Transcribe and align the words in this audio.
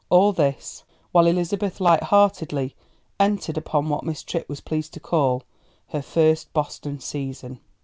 All 0.09 0.31
this, 0.33 0.83
while 1.11 1.27
Elizabeth 1.27 1.79
light 1.79 2.01
heartedly 2.01 2.75
entered 3.19 3.55
upon 3.55 3.87
what 3.87 4.03
Miss 4.03 4.23
Tripp 4.23 4.49
was 4.49 4.59
pleased 4.59 4.93
to 4.95 4.99
call 4.99 5.43
her 5.89 6.01
"first 6.01 6.51
Boston 6.53 6.99
season." 6.99 7.59